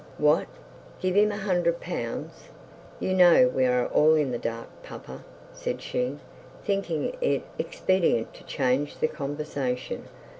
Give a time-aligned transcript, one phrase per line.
[0.17, 0.47] 'What?
[0.99, 2.49] Give him a hundred pounds!'
[2.99, 6.17] 'You know we are all in the dark, papa,' said she,
[6.63, 10.07] thinking it expedient to change the conversation.